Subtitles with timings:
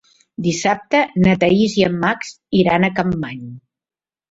[0.45, 3.47] Dissabte na Thaís i en Max iran a Capmany.